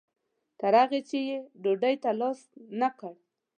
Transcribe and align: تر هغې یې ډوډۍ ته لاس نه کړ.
تر 0.59 0.73
هغې 0.81 0.99
یې 1.29 1.37
ډوډۍ 1.63 1.95
ته 2.03 2.09
لاس 2.19 2.39
نه 2.79 2.89
کړ. 2.99 3.13